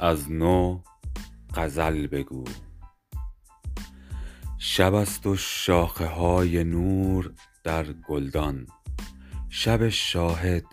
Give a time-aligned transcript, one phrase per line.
[0.00, 0.80] از نو
[1.54, 2.44] غزل بگو.
[4.58, 7.32] شب است و شاخه های نور
[7.64, 8.66] در گلدان.
[9.48, 10.64] شب شاهد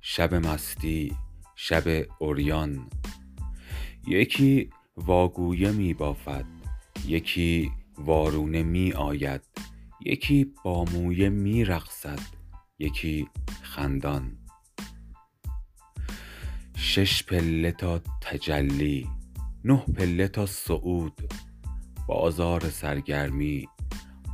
[0.00, 1.16] شب مستی
[1.54, 2.90] شب عریان.
[4.06, 6.44] یکی واگویه می بافد
[7.06, 9.42] یکی وارونه می آید.
[10.00, 12.20] یکی با مویه می رقصد
[12.78, 13.28] یکی
[13.62, 14.41] خندان.
[16.94, 19.08] شش پله تا تجلی
[19.64, 21.32] نه پله تا صعود.
[22.06, 23.68] بازار سرگرمی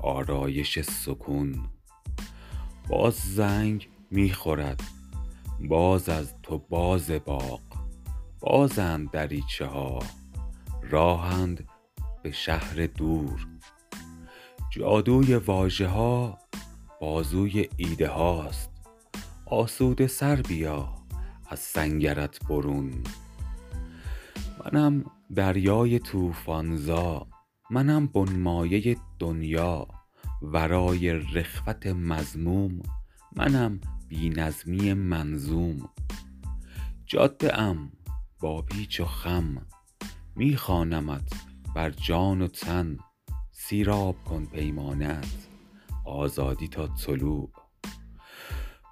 [0.02, 1.68] آرایش سکون.
[2.88, 4.82] باز زنگ می خورد
[5.60, 7.60] باز از تو باز باغ.
[8.40, 9.98] بازند دریچه ها
[10.82, 11.68] راهند
[12.22, 13.46] به شهر دور.
[14.70, 16.38] جادوی واژه ها
[17.00, 18.70] بازوی ایده هاست.
[19.46, 20.97] آسوده سر بیا.
[21.48, 22.92] از سنگرت برون.
[24.64, 25.04] منم
[25.34, 27.26] دریای طوفان زا
[27.70, 29.88] منم بنمایه دنیا
[30.42, 32.82] ورای رخوت مذموم
[33.36, 35.88] منم بی نظمی منظوم.
[37.06, 37.92] جاده ام
[38.40, 39.66] با پیچ و خم
[40.36, 41.32] می خوانمت
[41.74, 42.98] بر جان و تن.
[43.52, 45.48] سیراب کن پیمانه ات
[46.04, 47.50] آزادی تا طلوع.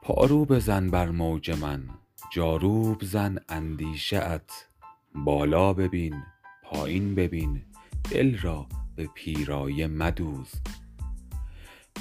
[0.02, 1.88] پارو بزن بر موج من
[2.32, 4.66] جاروب زن اندیشه ات.
[5.14, 6.22] بالا ببین
[6.62, 7.62] پایین ببین.
[8.10, 10.52] دل را به پیرایه مدوز.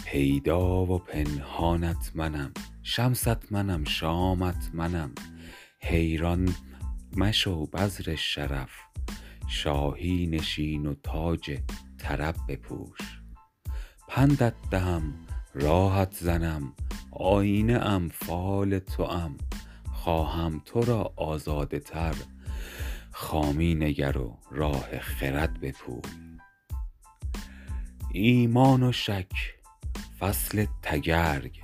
[0.06, 2.52] پیدا و پنهانت منم
[2.84, 5.12] شمست منم شامت منم.
[5.82, 6.56] حیران
[7.18, 8.72] مشو بذر شرف.
[9.48, 11.58] شاهی نشین و تاج
[11.98, 13.00] طرب بپوش.
[14.08, 15.14] پندت دهم
[15.54, 16.74] راهت زنم.
[17.12, 19.38] آیینه ام فال توام.
[20.06, 22.16] خواهم تو را آزاده تر
[23.12, 26.02] خامی نگر و راه خرد بپوی.
[28.12, 29.32] ایمان و شک
[30.20, 31.62] فصل تگرگ.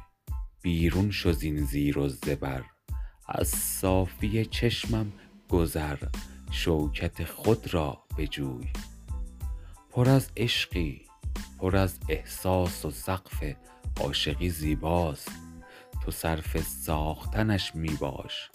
[0.61, 2.63] بیرون شو زین زیر و زبر.
[3.27, 5.11] از صافی چشمم
[5.49, 5.97] گذر
[6.51, 8.67] شوکت خود را بجوی
[9.91, 11.01] پر از عشقی
[11.59, 13.43] پر از احساس و سقف
[13.99, 15.41] عاشقی زیباست.
[16.01, 18.51] تو صرف ساختنش می باش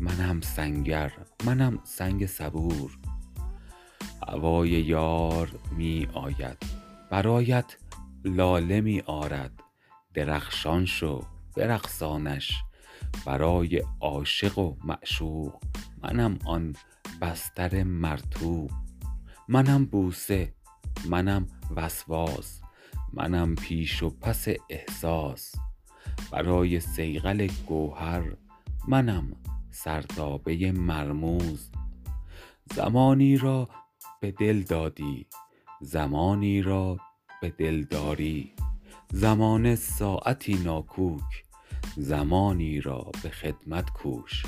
[0.00, 1.12] منم سنگر
[1.44, 2.98] منم سنگ صبور.
[4.28, 6.56] هوای یار می آید
[7.10, 7.76] برایت
[8.24, 9.52] لاله می آرد
[10.14, 11.24] درخشان شو
[11.56, 12.52] برقصانش
[13.26, 15.62] برای عاشق و معشوق
[16.02, 16.76] منم آن
[17.20, 18.70] بستر مرطوب.
[19.48, 20.54] منم بوسه
[21.08, 22.60] منم وسواس.
[23.12, 25.54] منم پیش و پس احساس.
[26.30, 28.22] برای صیقل گوهر
[28.88, 29.36] منم
[29.70, 31.70] سرتابه مرموز.
[32.74, 33.68] زمانی را
[34.20, 35.26] به دل دادی
[35.80, 36.98] زمانی را
[37.40, 38.52] به دل داری.
[39.12, 41.44] زمانه ساعتی ناکوک
[41.96, 44.42] زمانی را به خدمت کوش.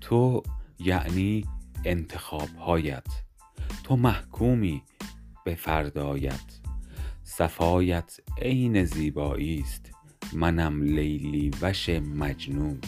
[0.00, 0.42] تو
[0.78, 1.44] یعنی
[1.84, 3.06] انتخاب هایت
[3.84, 4.82] تو محکومی
[5.44, 6.60] به فردایت.
[7.22, 9.95] صفایت عین زیبایی است
[10.32, 12.80] منم لیلی وش مجنون.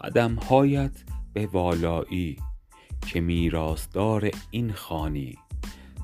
[0.00, 2.36] قدم هایت به والایی
[3.06, 5.38] که میراثدار این خوانی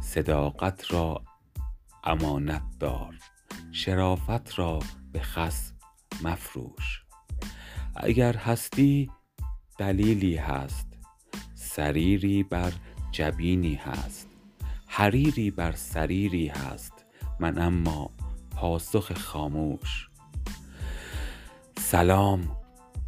[0.03, 1.25] صداقت را
[2.05, 3.19] امانت دار
[3.73, 4.79] شرافت را
[5.13, 5.73] به خس
[6.23, 7.03] مفروش.
[7.97, 9.11] اگر هستی
[9.79, 10.87] دلیلی هست
[11.55, 12.73] سریری بر
[13.13, 14.29] جبینی هست.
[14.87, 16.93] حریری بر سریری هست
[17.41, 18.11] من اما
[18.51, 20.10] پاسخ خاموش.
[21.91, 22.57] سلام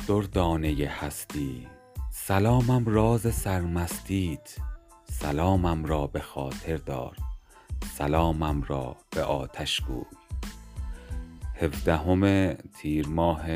[0.09, 1.69] دردانه هستی.
[2.11, 4.57] سلامم راز سرمستیت.
[5.05, 7.17] سلامم را به خاطر دار.
[7.99, 10.05] سلامم را به آتش گوی.
[11.55, 13.47] هفدهم تیر ماه